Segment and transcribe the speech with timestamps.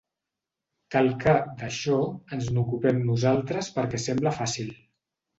[0.93, 1.97] Cal que, d'això,
[2.37, 4.73] ens n'ocupem nosaltres perquè sembla fàcil.